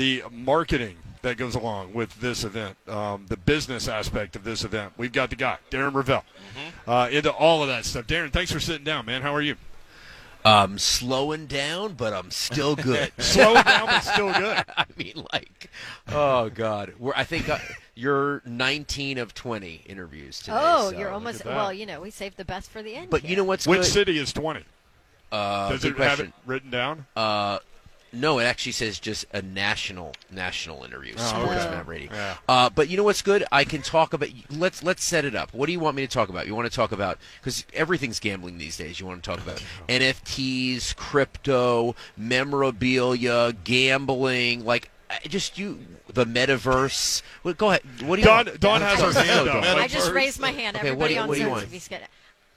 the 0.00 0.24
marketing 0.32 0.96
that 1.20 1.36
goes 1.36 1.54
along 1.54 1.92
with 1.92 2.18
this 2.22 2.42
event, 2.42 2.74
um, 2.88 3.26
the 3.28 3.36
business 3.36 3.86
aspect 3.86 4.34
of 4.34 4.44
this 4.44 4.64
event. 4.64 4.94
We've 4.96 5.12
got 5.12 5.28
the 5.28 5.36
guy, 5.36 5.58
Darren 5.70 5.92
Rovell, 5.92 6.22
uh, 6.88 7.10
into 7.12 7.30
all 7.30 7.62
of 7.62 7.68
that 7.68 7.84
stuff. 7.84 8.06
Darren, 8.06 8.32
thanks 8.32 8.50
for 8.50 8.60
sitting 8.60 8.82
down, 8.82 9.04
man. 9.04 9.20
How 9.20 9.34
are 9.34 9.42
you? 9.42 9.56
I'm 10.42 10.78
slowing 10.78 11.44
down, 11.44 11.92
but 11.92 12.14
I'm 12.14 12.30
still 12.30 12.74
good. 12.74 13.12
Slowing 13.18 13.62
down, 13.62 13.88
but 13.88 14.00
still 14.00 14.32
good. 14.32 14.64
I 14.74 14.86
mean, 14.96 15.22
like, 15.34 15.68
oh 16.08 16.48
god, 16.48 16.94
We're, 16.98 17.12
I 17.14 17.24
think 17.24 17.50
uh, 17.50 17.58
you're 17.94 18.40
19 18.46 19.18
of 19.18 19.34
20 19.34 19.82
interviews 19.84 20.38
today. 20.38 20.56
Oh, 20.58 20.92
so- 20.92 20.98
you're 20.98 21.10
almost. 21.10 21.44
Well, 21.44 21.74
you 21.74 21.84
know, 21.84 22.00
we 22.00 22.10
saved 22.10 22.38
the 22.38 22.46
best 22.46 22.70
for 22.70 22.82
the 22.82 22.94
end. 22.94 23.10
But 23.10 23.20
here. 23.20 23.32
you 23.32 23.36
know 23.36 23.44
what's 23.44 23.66
Which 23.66 23.80
good? 23.80 23.86
city 23.86 24.16
is 24.16 24.32
20? 24.32 24.64
Uh, 25.30 25.68
Does 25.68 25.82
good 25.82 25.92
it 25.92 25.98
have 25.98 26.20
it 26.20 26.32
written 26.46 26.70
down? 26.70 27.04
Uh, 27.14 27.58
no, 28.12 28.38
it 28.40 28.44
actually 28.44 28.72
says 28.72 28.98
just 28.98 29.24
a 29.32 29.40
national 29.42 30.12
national 30.30 30.82
interview, 30.84 31.14
Oh, 31.16 31.22
Sports 31.22 31.62
okay. 31.64 31.70
Map 31.70 31.86
Radio. 31.88 32.12
Yeah. 32.12 32.36
Uh, 32.48 32.68
but 32.70 32.88
you 32.88 32.96
know 32.96 33.04
what's 33.04 33.22
good? 33.22 33.44
I 33.52 33.64
can 33.64 33.82
talk 33.82 34.12
about. 34.12 34.28
Let's 34.50 34.82
let's 34.82 35.04
set 35.04 35.24
it 35.24 35.34
up. 35.34 35.52
What 35.54 35.66
do 35.66 35.72
you 35.72 35.80
want 35.80 35.96
me 35.96 36.06
to 36.06 36.12
talk 36.12 36.28
about? 36.28 36.46
You 36.46 36.54
want 36.54 36.68
to 36.70 36.74
talk 36.74 36.92
about 36.92 37.18
because 37.40 37.64
everything's 37.72 38.18
gambling 38.20 38.58
these 38.58 38.76
days. 38.76 38.98
You 39.00 39.06
want 39.06 39.22
to 39.22 39.30
talk 39.30 39.40
about 39.40 39.62
NFTs, 39.88 40.96
crypto, 40.96 41.94
memorabilia, 42.16 43.52
gambling, 43.64 44.64
like. 44.64 44.90
Just 45.26 45.58
you, 45.58 45.80
the 46.14 46.24
metaverse. 46.24 47.22
Well, 47.42 47.52
go 47.54 47.70
ahead. 47.70 47.82
What 48.06 48.14
do 48.14 48.22
you? 48.22 48.26
Dawn- 48.28 48.46
want? 48.46 48.60
Dawn 48.60 48.80
has 48.80 49.00
Go, 49.00 49.12
her 49.12 49.20
hand 49.24 49.48
up. 49.48 49.64
I 49.76 49.88
just 49.88 50.12
raised 50.12 50.38
my 50.38 50.52
hand. 50.52 50.76
Okay, 50.76 50.92
what 50.92 51.08
do 51.08 51.14
Everybody 51.14 51.14
you- 51.14 51.20
on 51.20 51.28
what 51.28 51.34
do 51.34 51.40
you 51.40 51.44
Zoom, 51.46 51.52
want? 51.52 51.64
if 51.74 52.08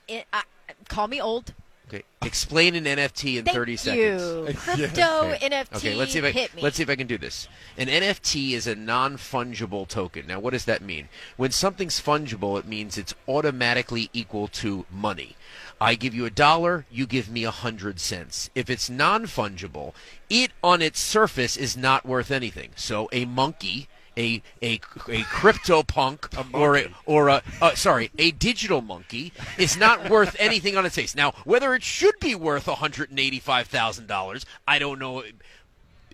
It, 0.06 0.24
I, 0.32 0.42
call 0.88 1.08
me 1.08 1.20
old. 1.20 1.52
Okay. 1.94 2.04
Explain 2.22 2.74
an 2.74 2.84
NFT 2.84 3.38
in 3.38 3.44
Thank 3.44 3.54
30 3.56 3.76
seconds. 3.76 4.22
you. 4.22 4.54
Crypto 4.56 5.02
Okay. 5.34 5.48
NFT. 5.48 5.76
Okay, 5.76 5.94
let's 5.94 6.12
see 6.12 6.18
if 6.18 6.24
I 6.24 6.30
hit 6.30 6.54
me. 6.54 6.62
let's 6.62 6.76
see 6.76 6.82
if 6.82 6.90
I 6.90 6.96
can 6.96 7.06
do 7.06 7.18
this. 7.18 7.48
An 7.76 7.86
NFT 7.88 8.52
is 8.52 8.66
a 8.66 8.74
non-fungible 8.74 9.86
token. 9.86 10.26
Now, 10.26 10.40
what 10.40 10.52
does 10.52 10.64
that 10.64 10.82
mean? 10.82 11.08
When 11.36 11.50
something's 11.50 12.00
fungible, 12.00 12.58
it 12.58 12.66
means 12.66 12.98
it's 12.98 13.14
automatically 13.28 14.10
equal 14.12 14.48
to 14.48 14.86
money. 14.90 15.36
I 15.80 15.94
give 15.94 16.14
you 16.14 16.24
a 16.24 16.30
dollar, 16.30 16.86
you 16.90 17.06
give 17.06 17.28
me 17.30 17.44
a 17.44 17.50
hundred 17.50 18.00
cents. 18.00 18.48
If 18.54 18.70
it's 18.70 18.88
non-fungible, 18.88 19.92
it 20.30 20.52
on 20.62 20.82
its 20.82 21.00
surface 21.00 21.56
is 21.56 21.76
not 21.76 22.06
worth 22.06 22.30
anything. 22.30 22.70
So 22.76 23.08
a 23.12 23.24
monkey. 23.24 23.88
A, 24.16 24.42
a, 24.62 24.80
a 25.08 25.22
crypto 25.24 25.82
punk 25.82 26.28
or 26.52 26.76
a, 26.76 26.88
or 27.04 27.28
a 27.28 27.42
uh, 27.60 27.74
sorry 27.74 28.12
a 28.16 28.30
digital 28.30 28.80
monkey 28.80 29.32
is 29.58 29.76
not 29.76 30.08
worth 30.10 30.36
anything 30.38 30.76
on 30.76 30.86
its 30.86 30.94
face. 30.94 31.16
Now 31.16 31.32
whether 31.44 31.74
it 31.74 31.82
should 31.82 32.14
be 32.20 32.34
worth 32.36 32.68
one 32.68 32.76
hundred 32.76 33.10
and 33.10 33.18
eighty 33.18 33.40
five 33.40 33.66
thousand 33.66 34.06
dollars, 34.06 34.46
I 34.68 34.78
don't 34.78 35.00
know. 35.00 35.24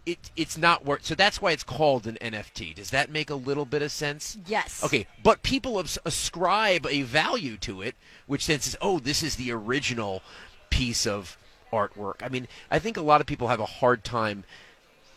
It 0.06 0.30
it's 0.34 0.56
not 0.56 0.84
worth. 0.84 1.04
So 1.04 1.14
that's 1.14 1.42
why 1.42 1.52
it's 1.52 1.62
called 1.62 2.06
an 2.06 2.16
NFT. 2.22 2.74
Does 2.74 2.88
that 2.90 3.10
make 3.10 3.28
a 3.28 3.34
little 3.34 3.66
bit 3.66 3.82
of 3.82 3.92
sense? 3.92 4.38
Yes. 4.46 4.82
Okay, 4.82 5.06
but 5.22 5.42
people 5.42 5.78
abs- 5.78 5.98
ascribe 6.06 6.86
a 6.86 7.02
value 7.02 7.58
to 7.58 7.82
it, 7.82 7.96
which 8.26 8.46
then 8.46 8.60
says, 8.60 8.76
"Oh, 8.80 8.98
this 8.98 9.22
is 9.22 9.36
the 9.36 9.52
original 9.52 10.22
piece 10.70 11.06
of 11.06 11.36
artwork." 11.70 12.22
I 12.22 12.28
mean, 12.30 12.48
I 12.70 12.78
think 12.78 12.96
a 12.96 13.02
lot 13.02 13.20
of 13.20 13.26
people 13.26 13.48
have 13.48 13.60
a 13.60 13.66
hard 13.66 14.02
time. 14.02 14.44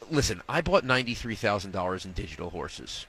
Listen, 0.10 0.42
I 0.50 0.62
bought 0.62 0.84
ninety 0.84 1.14
three 1.14 1.36
thousand 1.36 1.72
dollars 1.72 2.06
in 2.06 2.12
digital 2.14 2.50
horses, 2.50 3.06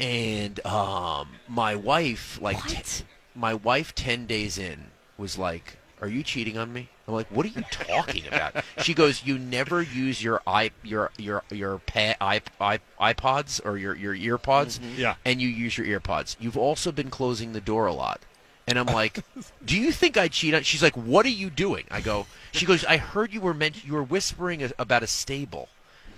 and 0.00 0.64
um, 0.66 1.28
my 1.48 1.74
wife, 1.76 2.38
like, 2.40 2.56
What? 2.64 2.84
t- 2.84 3.04
my 3.34 3.54
wife, 3.54 3.94
ten 3.94 4.26
days 4.26 4.58
in, 4.58 4.86
was 5.16 5.38
like, 5.38 5.78
"Are 6.00 6.08
you 6.08 6.22
cheating 6.22 6.58
on 6.58 6.72
me?" 6.72 6.88
I'm 7.08 7.14
like, 7.14 7.28
"What 7.30 7.46
are 7.46 7.50
you 7.50 7.62
talking 7.70 8.26
about?" 8.26 8.64
She 8.82 8.94
goes, 8.94 9.24
"You 9.24 9.38
never 9.38 9.80
use 9.82 10.22
your 10.22 10.40
i 10.46 10.70
your 10.82 11.10
your 11.18 11.42
your 11.50 11.78
pa- 11.78 12.14
i 12.20 12.40
i 12.60 12.78
iPods 13.00 13.60
or 13.64 13.76
your 13.78 13.94
your 13.94 14.14
earpods, 14.16 14.80
Yeah. 14.96 15.14
and 15.24 15.40
you 15.40 15.48
use 15.48 15.76
your 15.78 15.86
earpods. 16.00 16.36
You've 16.40 16.56
also 16.58 16.92
been 16.92 17.10
closing 17.10 17.52
the 17.52 17.60
door 17.60 17.86
a 17.86 17.92
lot." 17.94 18.20
And 18.66 18.78
I'm 18.78 18.86
like, 18.86 19.24
"Do 19.64 19.76
you 19.78 19.92
think 19.92 20.16
I 20.16 20.28
cheat 20.28 20.54
on?" 20.54 20.62
She's 20.62 20.82
like, 20.82 20.96
"What 20.96 21.26
are 21.26 21.30
you 21.30 21.50
doing?" 21.50 21.84
I 21.90 22.00
go. 22.00 22.26
She 22.52 22.66
goes, 22.66 22.84
"I 22.84 22.96
heard 22.96 23.32
you 23.32 23.40
were 23.40 23.54
meant 23.54 23.84
you 23.84 23.92
were 23.94 24.02
whispering 24.04 24.62
a- 24.62 24.70
about 24.78 25.02
a 25.02 25.06
stable." 25.08 25.68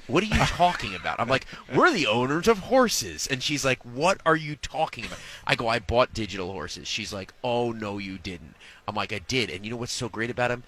What 0.07 0.23
are 0.23 0.27
you 0.27 0.45
talking 0.45 0.95
about? 0.95 1.19
I'm 1.19 1.29
like, 1.29 1.47
we're 1.75 1.93
the 1.93 2.07
owners 2.07 2.47
of 2.47 2.59
horses. 2.59 3.27
And 3.27 3.43
she's 3.43 3.65
like, 3.65 3.83
what 3.83 4.21
are 4.27 4.37
you 4.37 4.57
talking 4.57 5.07
about? 5.07 5.19
I 5.47 5.55
go, 5.55 5.69
I 5.69 5.79
bought 5.79 6.13
digital 6.13 6.53
horses. 6.53 6.89
She's 6.89 7.13
like, 7.13 7.33
oh, 7.43 7.73
no, 7.73 7.99
you 7.99 8.19
didn't. 8.19 8.55
I'm 8.87 8.95
like, 8.95 9.13
I 9.13 9.21
did. 9.21 9.49
And 9.49 9.65
you 9.65 9.71
know 9.71 9.77
what's 9.77 9.93
so 9.93 10.09
great 10.09 10.31
about 10.31 10.49
them? 10.49 10.65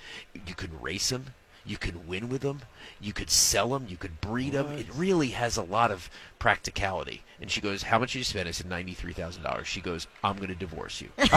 You 0.47 0.55
can 0.55 0.81
race 0.81 1.11
them. 1.11 1.27
You 1.67 1.77
can 1.77 2.07
win 2.07 2.29
with 2.29 2.43
them. 2.43 2.61
You 3.01 3.13
could 3.13 3.29
sell 3.29 3.71
them. 3.71 3.87
You 3.89 3.97
could 3.97 4.21
breed 4.21 4.53
them. 4.53 4.79
It 4.79 4.87
really 4.95 5.31
has 5.31 5.57
a 5.57 5.63
lot 5.63 5.91
of 5.91 6.09
practicality. 6.39 7.23
And 7.41 7.51
she 7.51 7.61
goes, 7.61 7.83
how 7.83 7.99
much 7.99 8.13
did 8.13 8.19
you 8.19 8.25
spend? 8.25 8.49
I 8.49 8.53
said, 8.53 8.71
$93,000. 8.71 9.65
She 9.65 9.81
goes, 9.81 10.07
I'm 10.23 10.37
going 10.37 10.49
to 10.49 10.55
divorce 10.55 11.03
you. 11.03 11.09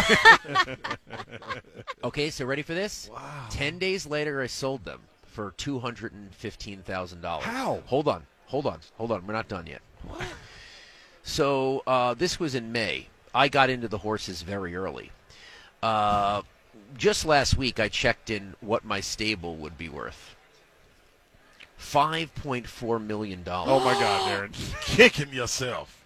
okay, 2.03 2.29
so 2.29 2.45
ready 2.45 2.61
for 2.61 2.75
this? 2.75 3.09
Wow. 3.11 3.47
Ten 3.49 3.79
days 3.79 4.05
later, 4.05 4.41
I 4.41 4.47
sold 4.47 4.85
them 4.85 5.01
for 5.29 5.53
two 5.57 5.79
hundred 5.79 6.13
and 6.13 6.33
fifteen 6.33 6.81
thousand 6.81 7.21
dollars. 7.21 7.45
How? 7.45 7.81
Hold 7.85 8.07
on, 8.07 8.25
hold 8.47 8.65
on, 8.65 8.79
hold 8.97 9.11
on. 9.11 9.25
We're 9.25 9.33
not 9.33 9.47
done 9.47 9.67
yet. 9.67 9.81
What? 10.07 10.23
So 11.23 11.83
uh, 11.85 12.13
this 12.13 12.39
was 12.39 12.55
in 12.55 12.71
May. 12.71 13.07
I 13.33 13.47
got 13.47 13.69
into 13.69 13.87
the 13.87 13.99
horses 13.99 14.41
very 14.41 14.75
early. 14.75 15.11
Uh, 15.83 16.41
just 16.97 17.25
last 17.25 17.55
week, 17.57 17.79
I 17.79 17.87
checked 17.87 18.29
in 18.29 18.55
what 18.61 18.83
my 18.83 18.99
stable 18.99 19.55
would 19.57 19.77
be 19.77 19.89
worth. 19.89 20.35
Five 21.77 22.33
point 22.35 22.67
four 22.67 22.99
million 22.99 23.43
dollars. 23.43 23.71
Oh, 23.71 23.79
my 23.85 23.93
God, 23.93 24.29
Darren. 24.51 24.81
Kicking 24.81 25.31
yourself. 25.31 26.03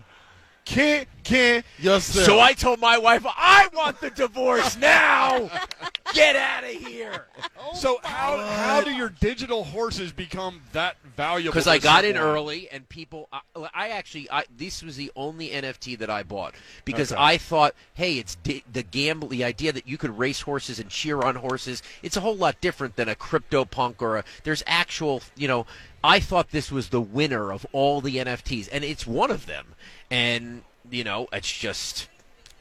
Kicking 0.65 1.63
yourself. 1.79 2.25
So 2.25 2.39
I 2.39 2.53
told 2.53 2.79
my 2.79 2.97
wife, 2.97 3.25
I 3.25 3.69
want 3.73 3.99
the 3.99 4.09
divorce 4.11 4.77
now. 4.77 5.49
Get 6.13 6.35
out 6.35 6.63
of 6.63 6.69
here. 6.69 7.27
Oh 7.65 7.73
so 7.75 7.99
how 8.03 8.37
how 8.45 8.81
do 8.81 8.91
your 8.91 9.07
digital 9.07 9.63
horses 9.63 10.11
become 10.11 10.61
that 10.73 10.97
valuable? 11.15 11.53
because 11.53 11.65
I 11.65 11.77
got 11.77 12.03
in 12.03 12.17
early 12.17 12.69
and 12.69 12.87
people. 12.89 13.29
I, 13.31 13.39
I 13.73 13.89
actually, 13.89 14.29
I 14.29 14.43
this 14.55 14.83
was 14.83 14.97
the 14.97 15.11
only 15.15 15.49
NFT 15.49 15.97
that 15.99 16.09
I 16.09 16.23
bought 16.23 16.55
because 16.83 17.13
Okay. 17.13 17.21
I 17.21 17.37
thought, 17.37 17.73
hey, 17.93 18.17
it's 18.17 18.35
di- 18.35 18.65
the 18.71 18.83
gamble, 18.83 19.29
the 19.29 19.45
idea 19.45 19.71
that 19.71 19.87
you 19.87 19.97
could 19.97 20.17
race 20.17 20.41
horses 20.41 20.77
and 20.77 20.89
cheer 20.89 21.21
on 21.21 21.35
horses. 21.35 21.81
It's 22.01 22.17
a 22.17 22.21
whole 22.21 22.35
lot 22.35 22.59
different 22.59 22.97
than 22.97 23.07
a 23.07 23.15
crypto 23.15 23.63
punk 23.63 24.01
or 24.01 24.17
a. 24.17 24.23
There's 24.43 24.63
actual, 24.67 25.21
you 25.37 25.47
know. 25.47 25.65
I 26.03 26.19
thought 26.19 26.49
this 26.51 26.69
was 26.69 26.89
the 26.89 26.99
winner 27.01 27.53
of 27.53 27.65
all 27.71 28.01
the 28.01 28.17
NFTs, 28.17 28.67
and 28.73 28.83
it's 28.83 29.07
one 29.07 29.31
of 29.31 29.45
them. 29.45 29.67
And 30.11 30.63
you 30.91 31.05
know, 31.05 31.27
it's 31.31 31.49
just. 31.51 32.09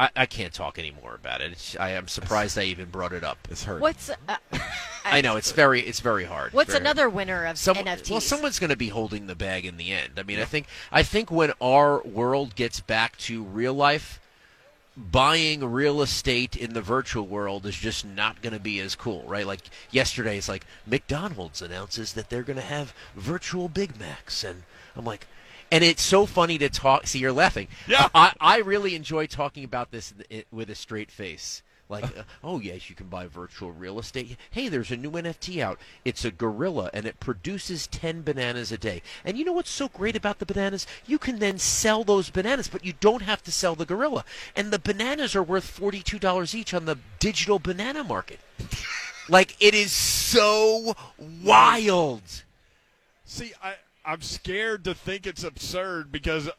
I, 0.03 0.11
I 0.17 0.27
can't 0.27 0.53
talk 0.53 0.81
anymore 0.81 1.15
about 1.15 1.41
it. 1.41 1.53
It's, 1.53 1.77
I 1.79 1.91
am 1.91 2.09
surprised 2.09 2.59
I 2.59 2.65
even 2.65 2.87
brought 2.87 3.13
it 3.13 3.23
up. 3.23 3.39
It's 3.49 3.63
hurt. 3.63 3.81
What's 3.81 4.11
uh, 4.11 4.37
I 5.05 5.21
know 5.21 5.37
it's 5.37 5.53
very, 5.53 5.81
it's 5.81 6.01
very 6.01 6.25
hard. 6.25 6.53
What's 6.53 6.73
Very 6.73 6.85
hard. 6.85 6.97
another 6.97 7.09
winner 7.09 7.45
of 7.45 7.57
Some, 7.57 7.77
NFTs? 7.77 8.11
Well, 8.11 8.21
someone's 8.21 8.59
going 8.59 8.71
to 8.71 8.77
be 8.77 8.89
holding 8.89 9.29
the 9.29 9.37
bag 9.37 9.65
in 9.65 9.77
the 9.77 9.93
end. 9.93 10.15
I 10.17 10.25
mean, 10.25 10.41
I 10.41 10.45
think 10.45 10.67
I 10.91 11.05
think 11.05 11.31
when 11.31 11.53
our 11.63 12.03
world 12.03 12.57
gets 12.57 12.81
back 12.81 13.17
to 13.19 13.45
real 13.45 13.75
life, 13.75 14.21
buying 14.97 15.65
real 15.71 16.03
estate 16.03 16.57
in 16.57 16.73
the 16.75 16.83
virtual 16.83 17.25
world 17.25 17.65
is 17.65 17.77
just 17.77 18.05
not 18.05 18.43
going 18.43 18.55
to 18.55 18.61
be 18.61 18.81
as 18.81 18.97
cool, 18.97 19.23
right? 19.29 19.47
Like 19.47 19.61
yesterday, 19.93 20.37
it's 20.37 20.49
like 20.49 20.67
McDonald's 20.85 21.63
announces 21.63 22.15
that 22.15 22.29
they're 22.29 22.43
going 22.43 22.57
to 22.59 22.63
have 22.63 22.93
virtual 23.15 23.69
Big 23.69 24.01
Macs, 24.01 24.43
and 24.43 24.65
I'm 24.97 25.05
like. 25.05 25.29
And 25.73 25.83
it's 25.83 26.03
so 26.03 26.27
funny 26.27 26.59
to 26.59 26.69
talk. 26.69 27.07
See, 27.07 27.19
you're 27.19 27.33
laughing. 27.33 27.67
Yeah. 27.89 28.11
I, 28.15 28.35
I 28.39 28.59
really 28.59 28.95
enjoy 28.95 29.27
talking 29.27 29.65
about 29.65 29.91
this 29.91 30.13
with 30.51 30.69
a 30.69 30.75
straight 30.75 31.11
face. 31.11 31.63
Like, 31.89 32.05
uh, 32.19 32.25
oh 32.45 32.61
yes, 32.61 32.91
you 32.91 32.95
can 32.95 33.07
buy 33.07 33.27
virtual 33.27 33.73
real 33.73 33.99
estate. 33.99 34.37
Hey, 34.51 34.69
there's 34.69 34.91
a 34.91 34.99
new 34.99 35.11
NFT 35.11 35.63
out. 35.63 35.79
It's 36.05 36.27
a 36.27 36.31
gorilla, 36.31 36.91
and 36.93 37.07
it 37.07 37.21
produces 37.21 37.87
ten 37.87 38.21
bananas 38.21 38.71
a 38.71 38.77
day. 38.77 39.01
And 39.25 39.39
you 39.39 39.47
know 39.47 39.53
what's 39.55 39.71
so 39.71 39.89
great 39.89 40.15
about 40.15 40.41
the 40.41 40.47
bananas? 40.47 40.87
You 41.07 41.19
can 41.19 41.39
then 41.39 41.59
sell 41.59 42.05
those 42.05 42.29
bananas, 42.29 42.69
but 42.69 42.85
you 42.85 42.93
don't 43.01 43.23
have 43.23 43.43
to 43.45 43.51
sell 43.51 43.75
the 43.75 43.87
gorilla. 43.87 44.27
And 44.55 44.71
the 44.71 44.79
bananas 44.79 45.35
are 45.35 45.43
worth 45.43 45.65
forty-two 45.65 46.19
dollars 46.19 46.55
each 46.55 46.75
on 46.75 46.85
the 46.85 46.99
digital 47.19 47.59
banana 47.59 48.05
market. 48.05 48.41
like, 49.29 49.57
it 49.59 49.75
is 49.75 49.91
so 49.91 50.95
wild. 51.19 52.23
See, 53.25 53.53
I 53.63 53.77
I'm 54.05 54.23
scared 54.23 54.85
to 54.85 54.95
think 54.95 55.27
it's 55.27 55.45
absurd 55.45 56.11
because 56.11 56.51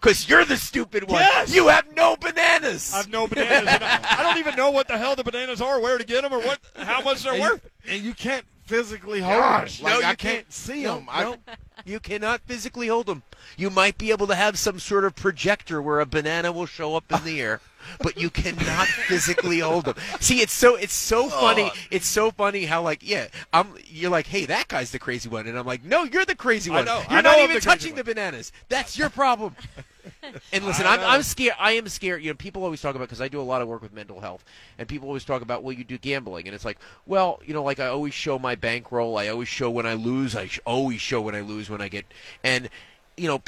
Because 0.00 0.28
you're 0.28 0.44
the 0.44 0.56
stupid 0.56 1.04
one. 1.04 1.20
Yes! 1.20 1.54
You 1.54 1.68
have 1.68 1.94
no 1.94 2.16
bananas. 2.16 2.92
I've 2.94 3.10
no 3.10 3.26
bananas. 3.26 3.68
I, 3.68 4.16
I 4.18 4.22
don't 4.22 4.38
even 4.38 4.56
know 4.56 4.70
what 4.70 4.88
the 4.88 4.96
hell 4.96 5.14
the 5.14 5.24
bananas 5.24 5.60
are, 5.60 5.80
where 5.80 5.98
to 5.98 6.04
get 6.04 6.22
them, 6.22 6.32
or 6.32 6.40
what 6.40 6.58
how 6.76 7.02
much 7.02 7.22
they're 7.22 7.34
and 7.34 7.42
worth. 7.42 7.70
You, 7.84 7.92
and 7.94 8.02
you 8.04 8.14
can't 8.14 8.44
physically 8.70 9.20
hold 9.20 9.36
Gosh, 9.36 9.78
them. 9.78 9.84
Like 9.84 10.00
no, 10.00 10.06
I 10.06 10.10
you 10.12 10.16
can't 10.16 10.52
see 10.52 10.84
no. 10.84 11.04
I, 11.08 11.24
no. 11.24 11.36
you 11.84 11.98
cannot 11.98 12.40
physically 12.42 12.86
hold 12.86 13.06
them. 13.06 13.24
You 13.56 13.68
might 13.68 13.98
be 13.98 14.12
able 14.12 14.28
to 14.28 14.34
have 14.36 14.58
some 14.58 14.78
sort 14.78 15.04
of 15.04 15.16
projector 15.16 15.82
where 15.82 15.98
a 15.98 16.06
banana 16.06 16.52
will 16.52 16.66
show 16.66 16.94
up 16.94 17.10
in 17.10 17.24
the 17.24 17.40
air, 17.40 17.60
but 18.00 18.16
you 18.16 18.30
cannot 18.30 18.86
physically 19.08 19.58
hold 19.58 19.86
them. 19.86 19.96
See, 20.20 20.40
it's 20.40 20.52
so 20.52 20.76
it's 20.76 20.94
so 20.94 21.28
funny. 21.28 21.70
Oh. 21.74 21.78
It's 21.90 22.06
so 22.06 22.30
funny 22.30 22.64
how 22.66 22.82
like 22.82 23.00
yeah, 23.02 23.26
I'm 23.52 23.74
you're 23.86 24.10
like, 24.10 24.28
hey, 24.28 24.46
that 24.46 24.68
guy's 24.68 24.92
the 24.92 25.00
crazy 25.00 25.28
one, 25.28 25.48
and 25.48 25.58
I'm 25.58 25.66
like, 25.66 25.84
no, 25.84 26.04
you're 26.04 26.24
the 26.24 26.36
crazy 26.36 26.70
one. 26.70 26.84
know. 26.84 27.02
You're 27.10 27.18
I 27.18 27.22
not 27.22 27.38
I'm 27.38 27.44
even 27.44 27.56
the 27.56 27.60
touching 27.60 27.96
the 27.96 28.04
bananas. 28.04 28.52
That's 28.68 28.96
your 28.96 29.10
problem. 29.10 29.56
And 30.52 30.64
listen, 30.64 30.86
I'm. 30.86 31.00
I'm 31.00 31.22
scared. 31.22 31.56
I 31.58 31.72
am 31.72 31.88
scared. 31.88 32.22
You 32.22 32.30
know, 32.30 32.34
people 32.34 32.64
always 32.64 32.80
talk 32.80 32.94
about 32.94 33.08
because 33.08 33.20
I 33.20 33.28
do 33.28 33.40
a 33.40 33.42
lot 33.42 33.62
of 33.62 33.68
work 33.68 33.82
with 33.82 33.92
mental 33.92 34.20
health, 34.20 34.44
and 34.78 34.88
people 34.88 35.08
always 35.08 35.24
talk 35.24 35.42
about, 35.42 35.62
well, 35.62 35.72
you 35.72 35.84
do 35.84 35.98
gambling, 35.98 36.46
and 36.46 36.54
it's 36.54 36.64
like, 36.64 36.78
well, 37.06 37.40
you 37.44 37.54
know, 37.54 37.62
like 37.62 37.80
I 37.80 37.86
always 37.86 38.14
show 38.14 38.38
my 38.38 38.54
bankroll. 38.54 39.18
I 39.18 39.28
always 39.28 39.48
show 39.48 39.70
when 39.70 39.86
I 39.86 39.94
lose. 39.94 40.34
I 40.34 40.46
sh- 40.46 40.60
always 40.64 41.00
show 41.00 41.20
when 41.20 41.34
I 41.34 41.40
lose 41.40 41.70
when 41.70 41.80
I 41.80 41.88
get, 41.88 42.06
and 42.42 42.68
you 43.16 43.28
know, 43.28 43.42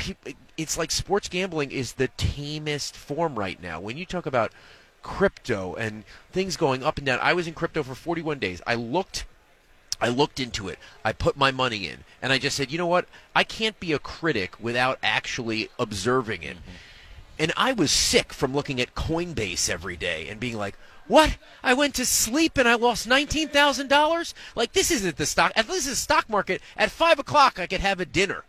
it's 0.56 0.76
like 0.76 0.90
sports 0.90 1.28
gambling 1.28 1.70
is 1.70 1.94
the 1.94 2.08
tamest 2.08 2.96
form 2.96 3.38
right 3.38 3.60
now. 3.62 3.80
When 3.80 3.96
you 3.96 4.04
talk 4.04 4.26
about 4.26 4.52
crypto 5.02 5.74
and 5.74 6.04
things 6.30 6.56
going 6.56 6.82
up 6.84 6.98
and 6.98 7.06
down, 7.06 7.18
I 7.22 7.32
was 7.32 7.46
in 7.46 7.54
crypto 7.54 7.82
for 7.82 7.94
41 7.94 8.38
days. 8.38 8.60
I 8.66 8.74
looked 8.74 9.24
I 10.00 10.08
looked 10.08 10.40
into 10.40 10.68
it. 10.68 10.78
I 11.04 11.12
put 11.12 11.36
my 11.36 11.50
money 11.50 11.86
in, 11.86 12.04
and 12.20 12.32
I 12.32 12.38
just 12.38 12.56
said, 12.56 12.72
you 12.72 12.78
know 12.78 12.86
what? 12.86 13.06
I 13.34 13.44
can't 13.44 13.78
be 13.78 13.92
a 13.92 13.98
critic 13.98 14.54
without 14.60 14.98
actually 15.02 15.68
observing 15.78 16.42
it. 16.42 16.56
And 17.38 17.52
I 17.56 17.72
was 17.72 17.90
sick 17.90 18.32
from 18.32 18.54
looking 18.54 18.80
at 18.80 18.94
Coinbase 18.94 19.68
every 19.70 19.96
day 19.96 20.28
and 20.28 20.38
being 20.38 20.56
like, 20.56 20.76
what? 21.08 21.36
I 21.62 21.74
went 21.74 21.94
to 21.96 22.06
sleep 22.06 22.56
and 22.56 22.68
I 22.68 22.74
lost 22.74 23.06
nineteen 23.06 23.48
thousand 23.48 23.88
dollars. 23.88 24.34
Like 24.54 24.72
this 24.72 24.90
isn't 24.90 25.16
the 25.16 25.26
stock. 25.26 25.52
At 25.56 25.68
least 25.68 25.88
the 25.88 25.96
stock 25.96 26.28
market. 26.28 26.62
At 26.76 26.90
five 26.90 27.18
o'clock, 27.18 27.58
I 27.58 27.66
could 27.66 27.80
have 27.80 28.00
a 28.00 28.06
dinner 28.06 28.44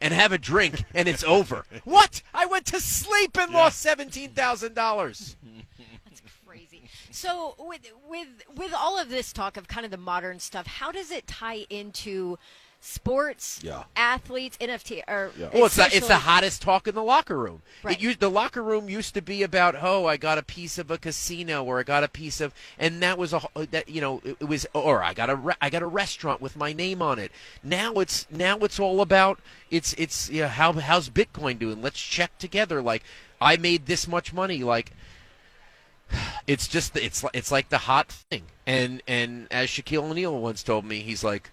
and 0.00 0.14
have 0.14 0.30
a 0.30 0.38
drink, 0.38 0.84
and 0.94 1.08
it's 1.08 1.24
over. 1.24 1.64
what? 1.84 2.22
I 2.32 2.46
went 2.46 2.66
to 2.66 2.80
sleep 2.80 3.36
and 3.36 3.52
lost 3.52 3.80
seventeen 3.80 4.30
thousand 4.30 4.74
dollars. 4.74 5.36
That's 7.06 7.20
crazy. 7.22 7.28
So 7.28 7.54
with 7.58 7.92
with 8.08 8.28
with 8.56 8.74
all 8.74 8.98
of 8.98 9.08
this 9.10 9.32
talk 9.32 9.56
of 9.56 9.68
kind 9.68 9.84
of 9.84 9.90
the 9.90 9.96
modern 9.96 10.38
stuff, 10.40 10.66
how 10.66 10.92
does 10.92 11.10
it 11.10 11.26
tie 11.26 11.66
into 11.70 12.38
sports, 12.80 13.58
Yeah. 13.60 13.82
athletes, 13.96 14.56
NFT, 14.60 15.02
or 15.08 15.32
Yeah. 15.36 15.48
Well, 15.52 15.66
it's 15.66 15.74
the, 15.74 15.88
it's 15.92 16.06
the 16.06 16.18
hottest 16.18 16.62
talk 16.62 16.86
in 16.86 16.94
the 16.94 17.02
locker 17.02 17.36
room. 17.36 17.62
Right. 17.82 17.96
It 17.96 18.00
used, 18.00 18.20
the 18.20 18.30
locker 18.30 18.62
room 18.62 18.88
used 18.88 19.14
to 19.14 19.20
be 19.20 19.42
about, 19.42 19.74
oh, 19.80 20.06
I 20.06 20.16
got 20.16 20.38
a 20.38 20.44
piece 20.44 20.78
of 20.78 20.88
a 20.88 20.96
casino, 20.96 21.64
or 21.64 21.80
I 21.80 21.82
got 21.82 22.04
a 22.04 22.08
piece 22.08 22.40
of, 22.40 22.54
and 22.78 23.02
that 23.02 23.18
was 23.18 23.32
a 23.32 23.40
uh, 23.56 23.66
that 23.72 23.88
you 23.88 24.00
know 24.00 24.20
it, 24.24 24.36
it 24.40 24.44
was, 24.44 24.64
or 24.74 25.02
I 25.02 25.12
got 25.12 25.28
a 25.28 25.34
re- 25.34 25.54
I 25.60 25.70
got 25.70 25.82
a 25.82 25.86
restaurant 25.88 26.40
with 26.40 26.56
my 26.56 26.72
name 26.72 27.02
on 27.02 27.18
it. 27.18 27.32
Now 27.64 27.94
it's 27.94 28.26
now 28.30 28.58
it's 28.58 28.78
all 28.78 29.00
about 29.00 29.40
it's 29.72 29.92
it's 29.94 30.30
yeah 30.30 30.46
how 30.46 30.72
how's 30.72 31.10
Bitcoin 31.10 31.58
doing? 31.58 31.82
Let's 31.82 32.00
check 32.00 32.38
together. 32.38 32.80
Like 32.80 33.02
I 33.40 33.56
made 33.56 33.86
this 33.86 34.06
much 34.06 34.32
money. 34.32 34.62
Like 34.62 34.92
it's 36.46 36.66
just 36.68 36.96
it's 36.96 37.24
it's 37.34 37.50
like 37.52 37.68
the 37.68 37.78
hot 37.78 38.08
thing. 38.08 38.44
And 38.66 39.02
and 39.06 39.46
as 39.50 39.68
Shaquille 39.68 40.10
O'Neal 40.10 40.38
once 40.40 40.62
told 40.62 40.84
me, 40.84 41.00
he's 41.00 41.22
like, 41.24 41.50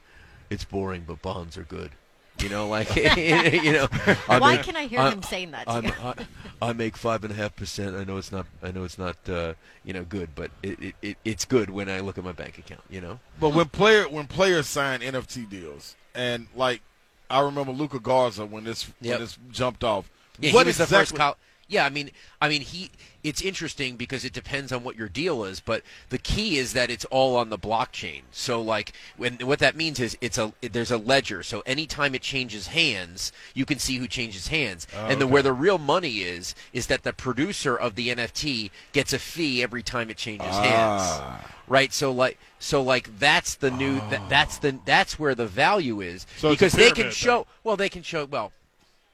it's 0.50 0.64
boring, 0.66 1.04
but 1.08 1.22
bonds 1.22 1.58
are 1.58 1.64
good. 1.64 1.92
You 2.40 2.50
know, 2.50 2.68
like 2.68 2.94
you 3.16 3.72
know. 3.74 3.88
I 4.28 4.40
Why 4.40 4.56
make- 4.58 4.64
can 4.66 4.76
I 4.76 4.88
hear 4.88 5.00
I- 5.00 5.12
him 5.12 5.24
saying 5.24 5.52
that? 5.52 5.66
To 5.68 5.72
I'm, 5.72 5.86
you? 5.86 5.94
I, 6.04 6.14
I 6.62 6.74
make 6.74 6.98
five 6.98 7.24
and 7.24 7.32
a 7.32 7.36
half 7.36 7.56
percent. 7.56 7.96
I 7.96 8.04
know 8.04 8.18
it's 8.18 8.32
not. 8.32 8.46
I 8.62 8.72
know 8.72 8.84
it's 8.84 8.98
not. 8.98 9.16
Uh, 9.28 9.54
you 9.86 9.94
know, 9.94 10.04
good, 10.04 10.30
but 10.36 10.52
it, 10.62 10.78
it, 10.84 10.96
it 11.02 11.18
it's 11.24 11.46
good 11.46 11.70
when 11.70 11.90
I 11.90 12.02
look 12.02 12.18
at 12.18 12.26
my 12.26 12.34
bank 12.34 12.58
account. 12.58 12.82
You 12.90 13.00
know. 13.00 13.20
But 13.40 13.50
when 13.54 13.68
player 13.70 14.10
when 14.10 14.28
players 14.28 14.68
sign 14.68 15.00
NFT 15.00 15.50
deals, 15.50 15.96
and 16.14 16.48
like 16.54 16.82
I 17.30 17.40
remember 17.40 17.72
Luka 17.72 18.00
Garza 18.00 18.46
when 18.46 18.66
this 18.66 18.92
Yep. 19.00 19.12
when 19.14 19.20
this 19.22 19.38
jumped 19.52 19.86
off. 19.86 20.10
Yeah, 20.38 20.54
what 20.54 20.66
he 20.66 20.70
was 20.72 20.78
the 20.78 20.84
exactly, 20.84 21.06
first. 21.06 21.16
Col- 21.16 21.38
yeah, 21.68 21.86
I 21.86 21.90
mean, 21.90 22.12
I 22.40 22.50
mean, 22.50 22.62
he. 22.62 22.92
It's 23.24 23.42
interesting 23.42 23.96
because 23.96 24.24
it 24.24 24.34
depends 24.34 24.72
on 24.72 24.84
what 24.84 24.96
your 24.96 25.10
deal 25.10 25.44
is, 25.46 25.60
but 25.60 25.82
the 26.10 26.20
key 26.20 26.60
is 26.60 26.74
that 26.74 26.92
it's 26.92 27.06
all 27.06 27.36
on 27.36 27.50
the 27.50 27.58
blockchain. 27.58 28.22
So, 28.30 28.62
like, 28.62 28.94
when 29.18 29.38
what 29.38 29.58
that 29.60 29.76
means 29.76 30.00
is 30.00 30.16
it's 30.22 30.38
a 30.38 30.54
there's 30.62 30.92
a 30.92 30.98
ledger. 30.98 31.42
So 31.42 31.62
anytime 31.66 32.14
it 32.14 32.22
changes 32.22 32.68
hands, 32.68 33.32
you 33.56 33.66
can 33.66 33.80
see 33.80 33.96
who 33.98 34.08
changes 34.08 34.50
hands. 34.50 34.86
and 34.96 35.20
the 35.20 35.26
okay. 35.26 35.34
where 35.34 35.42
the 35.42 35.54
real 35.54 35.80
money 35.80 36.18
is 36.20 36.54
is 36.72 36.86
that 36.88 37.02
the 37.02 37.14
producer 37.14 37.76
of 37.76 37.96
the 37.96 38.10
NFT 38.10 38.70
gets 38.94 39.12
a 39.12 39.18
fee 39.18 39.64
every 39.64 39.82
time 39.82 40.12
it 40.12 40.18
changes 40.18 40.56
hands. 40.56 41.02
Ah. 41.04 41.52
Right, 41.68 41.92
so 41.92 42.12
like, 42.12 42.38
so 42.60 42.84
like 42.84 43.18
that's 43.18 43.56
the 43.56 43.72
new. 43.72 43.96
That, 44.12 44.30
that's 44.30 44.60
the 44.60 44.78
that's 44.86 45.18
where 45.18 45.34
the 45.34 45.48
value 45.48 46.00
is 46.00 46.28
So 46.38 46.52
because 46.52 46.74
they 46.74 46.92
can 46.92 47.10
show. 47.10 47.38
thing. 47.38 47.46
Well, 47.64 47.76
they 47.76 47.90
can 47.90 48.04
show. 48.04 48.26
Well, 48.26 48.52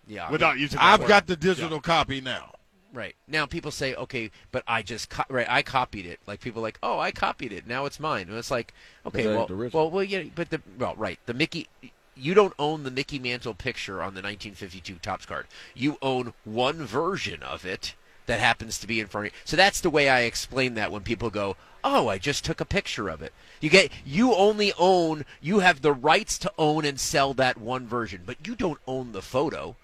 yeah. 0.07 0.23
I 0.23 0.25
mean- 0.25 0.31
Without 0.33 0.57
using 0.59 0.77
that 0.77 0.85
I've 0.85 0.99
word. 1.01 1.09
got 1.09 1.27
the 1.27 1.35
digital 1.35 1.79
copy 1.79 2.21
now. 2.21 2.55
Right. 2.93 3.15
Now 3.25 3.45
people 3.45 3.71
say, 3.71 3.95
okay, 3.95 4.31
but 4.51 4.63
I 4.67 4.81
just 4.81 5.09
co- 5.09 5.23
right, 5.29 5.47
I 5.49 5.61
copied 5.61 6.05
it. 6.05 6.19
Like 6.27 6.41
people 6.41 6.59
are 6.61 6.63
like, 6.63 6.77
oh, 6.83 6.99
I 6.99 7.11
copied 7.11 7.53
it. 7.53 7.65
Now 7.65 7.85
it's 7.85 8.01
mine. 8.01 8.27
And 8.27 8.37
it's 8.37 8.51
like, 8.51 8.73
okay, 9.05 9.27
well, 9.27 9.47
well, 9.71 9.89
well, 9.89 10.03
yeah, 10.03 10.23
but 10.35 10.49
the 10.49 10.61
well, 10.77 10.95
right, 10.97 11.17
the 11.25 11.33
Mickey. 11.33 11.69
You 12.17 12.33
don't 12.33 12.53
own 12.59 12.83
the 12.83 12.91
Mickey 12.91 13.17
Mantle 13.17 13.53
picture 13.53 14.01
on 14.01 14.13
the 14.13 14.21
1952 14.21 14.95
Topps 14.95 15.25
card. 15.25 15.47
You 15.73 15.97
own 16.01 16.33
one 16.43 16.85
version 16.85 17.41
of 17.41 17.65
it 17.65 17.95
that 18.25 18.41
happens 18.41 18.77
to 18.79 18.87
be 18.87 18.99
in 18.99 19.07
front 19.07 19.27
of 19.27 19.33
you. 19.33 19.39
So 19.45 19.55
that's 19.55 19.79
the 19.79 19.89
way 19.89 20.09
I 20.09 20.21
explain 20.21 20.73
that 20.73 20.91
when 20.91 21.01
people 21.03 21.29
go, 21.29 21.55
"Oh, 21.85 22.09
I 22.09 22.17
just 22.17 22.43
took 22.43 22.59
a 22.59 22.65
picture 22.65 23.07
of 23.07 23.21
it." 23.21 23.31
You 23.61 23.69
get 23.69 23.89
you 24.05 24.35
only 24.35 24.73
own 24.77 25.23
you 25.39 25.59
have 25.59 25.81
the 25.81 25.93
rights 25.93 26.37
to 26.39 26.51
own 26.57 26.83
and 26.83 26.99
sell 26.99 27.33
that 27.35 27.57
one 27.57 27.87
version, 27.87 28.23
but 28.25 28.45
you 28.45 28.55
don't 28.55 28.81
own 28.85 29.13
the 29.13 29.21
photo. 29.21 29.77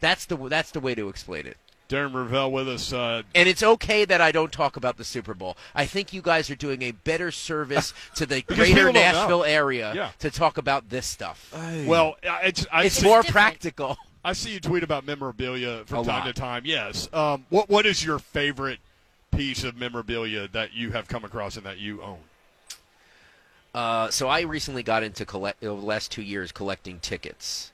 That's 0.00 0.24
the 0.26 0.36
that's 0.36 0.70
the 0.70 0.80
way 0.80 0.94
to 0.94 1.08
explain 1.08 1.46
it. 1.46 1.56
Darren 1.88 2.12
Rovell 2.12 2.50
with 2.52 2.68
us. 2.68 2.92
Uh, 2.92 3.22
And 3.34 3.48
it's 3.48 3.62
okay 3.62 4.04
that 4.04 4.20
I 4.20 4.30
don't 4.30 4.52
talk 4.52 4.76
about 4.76 4.98
the 4.98 5.04
Super 5.04 5.32
Bowl. 5.32 5.56
I 5.74 5.86
think 5.86 6.12
you 6.12 6.20
guys 6.20 6.50
are 6.50 6.54
doing 6.54 6.82
a 6.82 6.90
better 6.90 7.30
service 7.30 7.94
to 8.16 8.26
the 8.26 8.42
greater 8.42 8.64
people 8.66 8.82
don't 8.84 8.94
know. 8.94 9.00
Nashville 9.00 9.44
area 9.44 9.94
Yeah. 9.94 10.10
to 10.18 10.30
talk 10.30 10.58
about 10.58 10.90
this 10.90 11.06
stuff. 11.06 11.50
well, 11.86 12.16
it's, 12.42 12.66
I 12.70 12.84
it's 12.84 12.96
see, 12.96 13.06
more 13.06 13.22
different. 13.22 13.32
practical. 13.32 13.96
I 14.22 14.34
see 14.34 14.50
you 14.52 14.60
tweet 14.60 14.82
about 14.82 15.06
memorabilia 15.06 15.84
from 15.86 16.00
A 16.00 16.04
time 16.04 16.24
lot. 16.26 16.26
to 16.26 16.32
time. 16.34 16.62
Yes. 16.66 17.08
Um, 17.14 17.46
what 17.48 17.70
What 17.70 17.86
is 17.86 18.04
your 18.04 18.18
favorite 18.18 18.80
piece 19.30 19.64
of 19.64 19.76
memorabilia 19.76 20.46
that 20.48 20.74
you 20.74 20.90
have 20.90 21.08
come 21.08 21.24
across 21.24 21.56
and 21.56 21.64
that 21.64 21.78
you 21.78 22.02
own? 22.02 22.18
Uh, 23.74 24.10
so 24.10 24.28
I 24.28 24.40
recently 24.42 24.82
got 24.82 25.02
into 25.02 25.24
collect 25.24 25.62
over 25.64 25.80
the 25.80 25.86
last 25.86 26.10
two 26.10 26.22
years 26.22 26.52
collecting 26.52 26.98
tickets, 27.00 27.70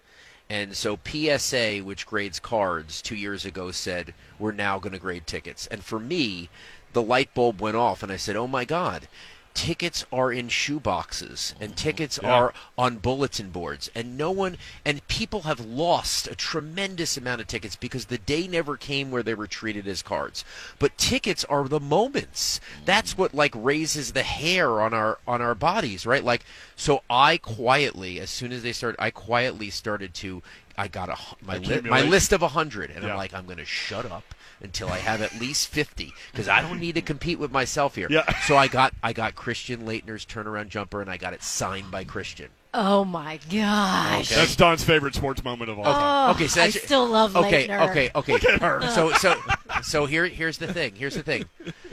and 0.51 0.77
so 0.77 0.99
PSA, 1.05 1.79
which 1.79 2.07
grades 2.07 2.39
cards, 2.39 3.01
two 3.01 3.17
years 3.17 3.45
ago 3.45 3.71
said 3.71 4.15
we're 4.39 4.53
now 4.53 4.79
going 4.79 4.93
to 4.93 4.99
grade 4.99 5.27
tickets, 5.27 5.67
and 5.69 5.85
for 5.85 5.99
me, 5.99 6.49
the 6.93 7.03
light 7.03 7.35
bulb 7.35 7.61
went 7.61 7.77
off, 7.77 8.03
and 8.03 8.13
I 8.13 8.17
said, 8.17 8.37
oh 8.37 8.47
my 8.47 8.65
god. 8.65 9.09
Tickets 9.55 10.05
are 10.13 10.33
in 10.33 10.49
shoeboxes 10.49 11.55
and 11.61 11.71
mm-hmm. 11.71 11.75
tickets 11.75 12.19
Yeah. 12.21 12.33
are 12.33 12.55
on 12.77 12.99
bulletin 12.99 13.51
boards, 13.51 13.91
and 13.95 14.19
no 14.19 14.31
one 14.31 14.57
and 14.85 15.07
people 15.09 15.43
have 15.43 15.61
lost 15.61 16.27
a 16.27 16.35
tremendous 16.35 17.17
amount 17.17 17.41
of 17.41 17.47
tickets 17.47 17.77
because 17.77 18.07
the 18.07 18.19
day 18.19 18.49
never 18.49 18.77
came 18.77 19.11
where 19.11 19.23
they 19.23 19.35
were 19.35 19.47
treated 19.47 19.87
as 19.87 20.03
cards. 20.03 20.45
But 20.79 20.99
tickets 20.99 21.45
are 21.45 21.69
the 21.69 21.81
moments. 21.81 22.61
That's 22.85 23.13
mm-hmm. 23.13 23.23
what 23.23 23.35
like 23.35 23.53
raises 23.55 24.13
the 24.13 24.25
hair 24.25 24.81
on 24.81 24.93
our 24.93 25.19
on 25.27 25.41
our 25.41 25.55
bodies, 25.55 26.05
right? 26.05 26.25
Like 26.25 26.45
so 26.77 27.03
I 27.09 27.39
quietly 27.39 28.19
as 28.21 28.31
soon 28.31 28.53
as 28.53 28.63
they 28.63 28.73
started 28.73 29.01
I 29.01 29.11
quietly 29.11 29.71
started 29.71 30.15
to 30.15 30.43
I 30.77 30.89
got 30.89 31.09
a 31.09 31.17
my 31.45 31.59
li- 31.59 31.81
my 31.83 32.03
list 32.03 32.33
of 32.33 32.43
100 32.43 32.91
and 32.91 33.03
Yeah. 33.05 33.11
I'm 33.13 33.17
like 33.17 33.33
I'm 33.35 33.45
going 33.47 33.59
to 33.59 33.65
shut 33.65 34.05
up 34.07 34.25
until 34.61 34.89
I 34.89 34.99
have 34.99 35.21
at 35.23 35.39
least 35.41 35.69
50 35.69 36.13
because 36.33 36.49
I 36.49 36.63
don't 36.63 36.81
need 36.81 36.95
to 36.95 37.03
compete 37.03 37.39
with 37.39 37.53
myself 37.53 37.95
here. 37.95 38.09
Yeah. 38.11 38.25
So 38.41 38.57
I 38.57 38.67
got 38.69 38.93
I 39.03 39.13
got 39.13 39.35
Christian 39.35 39.83
Laettner's 39.87 40.25
turnaround 40.27 40.69
jumper 40.69 41.01
and 41.01 41.11
I 41.11 41.17
got 41.17 41.33
it 41.33 41.43
signed 41.43 41.91
by 41.91 42.05
Christian. 42.05 42.49
Oh 42.77 43.05
my 43.05 43.39
gosh! 43.51 44.33
Okay. 44.33 44.41
That's 44.41 44.57
Don's 44.57 44.83
favorite 44.83 45.15
sports 45.15 45.45
moment 45.45 45.71
of 45.71 45.79
all 45.79 45.85
time. 45.85 46.29
Oh, 46.29 46.31
Okay, 46.33 46.49
so 46.49 46.61
oh, 46.61 46.65
I 46.65 46.67
that's- 46.67 46.85
still 46.85 47.07
love 47.07 47.37
Okay, 47.37 47.69
Laettner. 47.69 47.89
okay, 47.91 48.11
okay. 48.17 48.89
So, 48.95 49.13
so, 49.13 49.37
so 49.83 50.07
here, 50.07 50.27
here's 50.27 50.59
the 50.59 50.73
thing. 50.73 50.95
Here's 50.97 51.15
the 51.15 51.23
thing. 51.23 51.45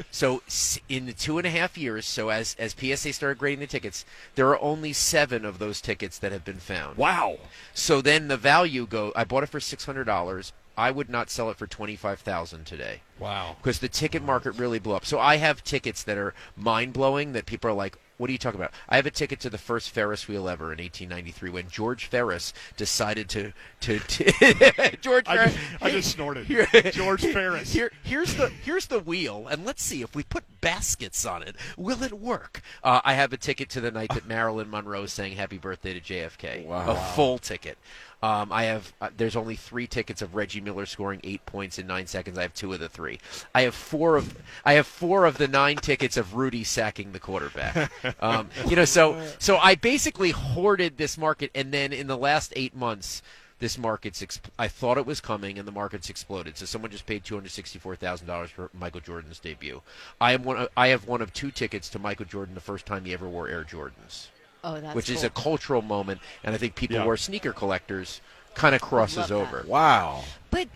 So, 0.09 0.41
in 0.89 1.05
the 1.05 1.13
two 1.13 1.37
and 1.37 1.45
a 1.45 1.51
half 1.51 1.77
years, 1.77 2.05
so 2.07 2.29
as 2.29 2.55
as 2.57 2.73
PSA 2.77 3.13
started 3.13 3.37
grading 3.37 3.59
the 3.59 3.67
tickets, 3.67 4.05
there 4.35 4.47
are 4.49 4.59
only 4.61 4.91
seven 4.91 5.45
of 5.45 5.59
those 5.59 5.81
tickets 5.81 6.17
that 6.17 6.31
have 6.31 6.43
been 6.43 6.57
found. 6.57 6.97
Wow. 6.97 7.37
So 7.75 8.01
then 8.01 8.27
the 8.27 8.37
value 8.37 8.87
go. 8.87 9.13
I 9.15 9.23
bought 9.23 9.43
it 9.43 9.49
for 9.49 9.59
six 9.59 9.85
hundred 9.85 10.05
dollars. 10.05 10.51
I 10.77 10.89
would 10.89 11.09
not 11.09 11.29
sell 11.29 11.49
it 11.51 11.57
for 11.57 11.67
twenty 11.67 11.95
five 11.95 12.21
thousand 12.21 12.65
today 12.65 13.01
Wow. 13.19 13.57
because 13.61 13.79
the 13.79 13.89
ticket 13.89 14.23
market 14.23 14.53
really 14.53 14.79
blew 14.79 14.93
up. 14.95 15.05
So 15.05 15.19
I 15.19 15.35
have 15.35 15.63
tickets 15.63 16.01
that 16.03 16.17
are 16.17 16.33
mind 16.55 16.93
blowing 16.93 17.33
that 17.33 17.45
people 17.45 17.69
are 17.69 17.73
like, 17.73 17.97
What 18.21 18.29
are 18.29 18.33
you 18.33 18.37
talking 18.37 18.59
about? 18.59 18.71
I 18.87 18.97
have 18.97 19.07
a 19.07 19.11
ticket 19.11 19.39
to 19.39 19.49
the 19.49 19.57
first 19.57 19.89
Ferris 19.89 20.27
wheel 20.27 20.47
ever 20.47 20.65
in 20.65 20.77
1893 20.77 21.49
when 21.49 21.67
George 21.69 22.05
Ferris 22.05 22.53
decided 22.77 23.27
to 23.29 23.51
to, 23.79 23.97
to 23.97 24.97
George 25.01 25.27
I 25.27 25.35
Ferris. 25.37 25.53
just, 25.55 25.83
I 25.83 25.89
just 25.89 26.11
snorted. 26.11 26.45
Here- 26.45 26.67
George 26.91 27.23
Ferris. 27.23 27.73
Here, 27.73 27.91
here's 28.03 28.35
the 28.35 28.49
here's 28.49 28.85
the 28.85 28.99
wheel, 28.99 29.47
and 29.49 29.65
let's 29.65 29.81
see 29.81 30.03
if 30.03 30.15
we 30.15 30.21
put 30.21 30.43
baskets 30.61 31.25
on 31.25 31.41
it, 31.41 31.55
will 31.75 32.03
it 32.03 32.13
work? 32.13 32.61
Uh, 32.83 33.01
I 33.03 33.15
have 33.15 33.33
a 33.33 33.37
ticket 33.37 33.69
to 33.71 33.81
the 33.81 33.89
night 33.89 34.11
that 34.13 34.27
Marilyn 34.27 34.69
Monroe 34.69 35.07
sang 35.07 35.31
"Happy 35.33 35.57
Birthday" 35.57 35.99
to 35.99 35.99
JFK. 35.99 36.63
Wow. 36.65 36.91
A 36.91 36.95
full 37.15 37.39
ticket. 37.39 37.79
Um, 38.23 38.51
I 38.51 38.63
have. 38.63 38.93
Uh, 39.01 39.09
there's 39.17 39.35
only 39.35 39.55
three 39.55 39.87
tickets 39.87 40.21
of 40.21 40.35
Reggie 40.35 40.61
Miller 40.61 40.85
scoring 40.85 41.21
eight 41.23 41.45
points 41.45 41.79
in 41.79 41.87
nine 41.87 42.07
seconds. 42.07 42.37
I 42.37 42.43
have 42.43 42.53
two 42.53 42.71
of 42.73 42.79
the 42.79 42.89
three. 42.89 43.19
I 43.55 43.63
have 43.63 43.75
four 43.75 44.17
of. 44.17 44.37
I 44.63 44.73
have 44.73 44.87
four 44.87 45.25
of 45.25 45.37
the 45.37 45.47
nine 45.47 45.77
tickets 45.77 46.17
of 46.17 46.35
Rudy 46.35 46.63
sacking 46.63 47.11
the 47.11 47.19
quarterback. 47.19 47.91
Um, 48.19 48.49
you 48.67 48.75
know, 48.75 48.85
so 48.85 49.19
so 49.39 49.57
I 49.57 49.75
basically 49.75 50.31
hoarded 50.31 50.97
this 50.97 51.17
market, 51.17 51.49
and 51.55 51.73
then 51.73 51.93
in 51.93 52.07
the 52.07 52.17
last 52.17 52.53
eight 52.55 52.75
months 52.75 53.21
this 53.61 53.77
market's 53.77 54.21
exp- 54.21 54.49
I 54.59 54.67
thought 54.67 54.97
it 54.97 55.05
was 55.05 55.21
coming 55.21 55.57
and 55.57 55.67
the 55.67 55.71
market's 55.71 56.09
exploded. 56.09 56.57
So 56.57 56.65
someone 56.65 56.91
just 56.91 57.05
paid 57.05 57.23
two 57.23 57.35
hundred 57.35 57.51
sixty-four 57.51 57.95
thousand 57.95 58.27
dollars 58.27 58.49
for 58.49 58.69
Michael 58.73 59.01
Jordan's 59.01 59.39
debut. 59.39 59.81
I 60.19 60.33
am 60.33 60.43
one. 60.43 60.57
Of, 60.57 60.69
I 60.75 60.87
have 60.87 61.07
one 61.07 61.21
of 61.21 61.31
two 61.31 61.51
tickets 61.51 61.87
to 61.89 61.99
Michael 61.99 62.25
Jordan 62.25 62.55
the 62.55 62.61
first 62.61 62.85
time 62.85 63.05
he 63.05 63.13
ever 63.13 63.29
wore 63.29 63.47
Air 63.47 63.63
Jordans, 63.63 64.27
Oh, 64.63 64.79
that's 64.79 64.95
which 64.95 65.09
is 65.09 65.23
a 65.23 65.29
cultural 65.29 65.81
moment, 65.81 66.21
and 66.43 66.53
I 66.53 66.57
think 66.57 66.75
people 66.75 66.97
Yeah. 66.97 67.03
who 67.03 67.09
are 67.09 67.17
sneaker 67.17 67.51
collectors 67.53 68.21
kind 68.53 68.75
of 68.75 68.81
crosses 68.81 69.31
over. 69.31 69.63
Wow. 69.67 70.23
But 70.51 70.67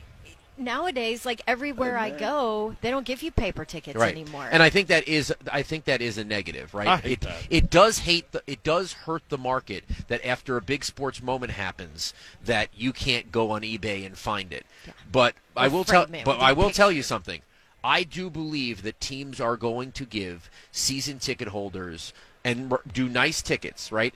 nowadays, 0.58 1.26
like 1.26 1.42
everywhere 1.48 1.98
I 1.98 2.10
go, 2.10 2.76
they 2.82 2.90
don't 2.90 3.06
give 3.06 3.22
you 3.22 3.32
paper 3.32 3.66
tickets 3.66 3.98
Right, 3.98 4.14
anymore. 4.16 4.48
and 4.52 4.64
I 4.64 4.70
think 4.70 4.88
that 4.88 5.08
is 5.08 5.34
I 5.52 5.62
think 5.62 5.86
that 5.86 6.02
is 6.02 6.18
a 6.18 6.24
negative, 6.24 6.74
right? 6.74 6.88
I 6.88 6.98
hate 6.98 7.12
it, 7.12 7.22
that. 7.22 7.36
it 7.50 7.70
does 7.70 8.00
hate 8.00 8.32
the 8.32 8.42
it 8.48 8.64
does 8.64 8.94
hurt 8.94 9.24
the 9.30 9.38
market 9.38 9.84
that 10.08 10.26
after 10.26 10.58
a 10.58 10.62
big 10.62 10.84
sports 10.84 11.22
moment 11.22 11.52
happens 11.54 12.14
that 12.44 12.70
you 12.74 12.94
can't 12.94 13.32
go 13.32 13.52
on 13.52 13.62
eBay 13.62 14.06
and 14.06 14.18
find 14.18 14.54
it. 14.54 14.66
But 15.12 15.36
I 15.56 15.68
will 15.68 15.84
tell 15.84 16.06
but 16.08 16.40
i 16.40 16.50
a 16.50 16.50
I 16.50 16.54
will 16.54 16.72
tell 16.72 16.92
you 16.92 17.04
something. 17.04 17.42
I 17.84 18.02
do 18.02 18.32
believe 18.32 18.82
that 18.82 19.00
teams 19.00 19.40
are 19.40 19.58
going 19.58 19.92
to 19.92 20.06
give 20.06 20.50
season 20.72 21.20
ticket 21.20 21.50
holders 21.50 22.14
and 22.46 22.78
do 22.94 23.10
nice 23.10 23.42
tickets, 23.42 23.92
right? 23.92 24.14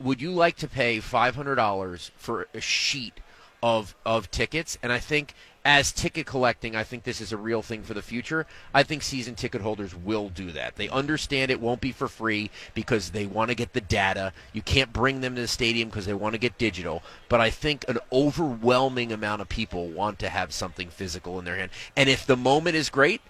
Would 0.00 0.20
you 0.20 0.32
like 0.32 0.56
to 0.56 0.68
pay 0.68 1.00
five 1.00 1.36
hundred 1.36 1.54
dollars 1.54 2.10
for 2.16 2.48
a 2.52 2.60
sheet 2.60 3.20
of 3.62 3.94
of 4.04 4.30
tickets? 4.30 4.76
And 4.82 4.92
I 4.92 4.98
think 4.98 5.34
as 5.64 5.92
ticket 5.92 6.26
collecting, 6.26 6.74
I 6.74 6.82
think 6.82 7.04
this 7.04 7.20
is 7.20 7.30
a 7.30 7.36
real 7.36 7.62
thing 7.62 7.84
for 7.84 7.94
the 7.94 8.02
future. 8.02 8.46
I 8.74 8.82
think 8.82 9.02
season 9.02 9.36
ticket 9.36 9.60
holders 9.60 9.94
will 9.94 10.28
do 10.28 10.50
that. 10.50 10.74
They 10.74 10.88
understand 10.88 11.52
it 11.52 11.60
won't 11.60 11.80
be 11.80 11.92
for 11.92 12.08
free 12.08 12.50
because 12.74 13.10
they 13.10 13.26
want 13.26 13.50
to 13.50 13.54
get 13.54 13.72
the 13.72 13.80
data. 13.80 14.32
You 14.52 14.62
can't 14.62 14.92
bring 14.92 15.20
them 15.20 15.36
to 15.36 15.42
the 15.42 15.46
stadium 15.46 15.88
because 15.88 16.06
they 16.06 16.14
want 16.14 16.32
to 16.32 16.40
get 16.40 16.58
digital. 16.58 17.04
But 17.28 17.40
I 17.40 17.50
think 17.50 17.84
an 17.86 17.98
overwhelming 18.12 19.12
amount 19.12 19.40
of 19.40 19.48
people 19.48 19.86
want 19.86 20.18
to 20.18 20.28
have 20.28 20.52
something 20.52 20.88
physical 20.88 21.38
in 21.38 21.44
their 21.44 21.56
hand. 21.56 21.70
And 21.96 22.08
if 22.08 22.26
the 22.26 22.36
moment 22.36 22.74
is 22.74 22.90
great, 22.90 23.20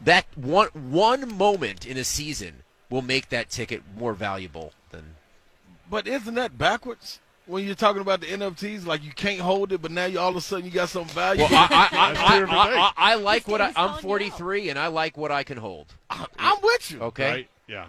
that 0.00 0.26
one 0.36 0.68
one 0.68 1.36
moment 1.36 1.84
in 1.84 1.96
a 1.96 2.04
season 2.04 2.62
will 2.90 3.02
make 3.02 3.28
that 3.30 3.50
ticket 3.50 3.82
more 3.96 4.12
valuable 4.14 4.72
than 4.90 5.16
But 5.90 6.06
isn't 6.06 6.34
that 6.34 6.56
backwards? 6.58 7.20
When 7.46 7.64
you're 7.64 7.76
talking 7.76 8.02
about 8.02 8.20
the 8.20 8.26
NFTs, 8.26 8.86
like 8.86 9.04
you 9.04 9.12
can't 9.12 9.40
hold 9.40 9.72
it, 9.72 9.80
but 9.80 9.92
now 9.92 10.06
you 10.06 10.18
all 10.18 10.30
of 10.30 10.36
a 10.36 10.40
sudden 10.40 10.64
you 10.64 10.72
got 10.72 10.88
some 10.88 11.04
value. 11.06 11.42
Well, 11.42 11.52
I, 11.52 11.88
I, 11.92 11.96
I, 11.96 12.12
I, 12.42 12.44
I. 12.44 12.78
I, 12.78 12.92
I 12.96 13.14
like 13.14 13.46
what 13.46 13.60
I, 13.60 13.72
I'm 13.76 14.00
43 14.02 14.70
and 14.70 14.78
I 14.78 14.88
like 14.88 15.16
what 15.16 15.30
I 15.30 15.44
can 15.44 15.56
hold. 15.56 15.94
I'm 16.10 16.56
with 16.60 16.90
you. 16.90 17.00
Okay, 17.02 17.30
Right? 17.30 17.48
Yeah. 17.68 17.86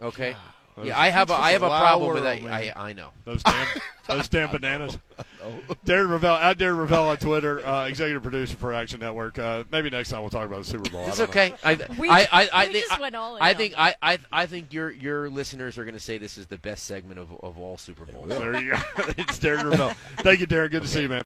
okay. 0.00 0.36
Yeah, 0.82 0.98
I 0.98 1.08
have 1.08 1.30
a 1.30 1.34
I 1.34 1.52
have 1.52 1.62
a 1.62 1.66
a 1.66 1.68
wild 1.68 2.00
problem 2.00 2.14
with 2.14 2.22
that. 2.24 2.52
I 2.52 2.72
I 2.74 2.92
know. 2.94 3.08
Those 3.24 3.42
damn, 3.42 3.66
those 4.08 4.28
damn 4.28 4.50
bananas. 4.50 4.98
Darren 5.84 6.08
Rovell, 6.10 6.36
at 6.36 6.58
Darren 6.58 6.78
Rovell 6.78 7.08
on 7.08 7.16
Twitter, 7.16 7.64
uh, 7.66 7.86
executive 7.86 8.22
producer 8.22 8.56
for 8.56 8.72
Action 8.72 9.00
Network. 9.00 9.38
Uh, 9.38 9.64
maybe 9.70 9.90
next 9.90 10.10
time 10.10 10.20
we'll 10.20 10.30
talk 10.30 10.46
about 10.46 10.58
the 10.58 10.64
Super 10.64 10.88
Bowl. 10.90 11.06
It's 11.06 11.18
don't 11.18 11.28
okay. 11.30 11.54
I, 11.64 11.78
We- 11.98 12.08
I, 12.08 12.20
I, 12.32 12.48
I 12.52 12.66
we 12.66 12.72
think, 12.72 12.84
just 12.86 12.98
I- 12.98 13.00
went 13.00 13.14
all 13.14 13.36
in 13.36 13.42
I 13.42 13.54
think. 13.54 13.74
I, 13.76 13.94
I, 14.02 14.18
I 14.32 14.46
think 14.46 14.72
your 14.72 14.90
your 14.90 15.28
listeners 15.28 15.76
are 15.78 15.84
going 15.84 15.94
to 15.94 16.00
say 16.00 16.18
this 16.18 16.38
is 16.38 16.46
the 16.46 16.58
best 16.58 16.84
segment 16.84 17.18
of, 17.20 17.30
of 17.42 17.58
all 17.58 17.76
Super 17.76 18.06
Bowls. 18.06 18.28
There 18.28 18.58
you 18.60 18.72
go. 18.72 18.78
it's 19.18 19.38
Darren 19.38 19.70
Rovell. 19.70 19.94
Thank 20.18 20.40
you, 20.40 20.46
Darren. 20.46 20.70
Good 20.70 20.82
to 20.82 20.88
see 20.88 21.02
you, 21.02 21.08
man. 21.08 21.18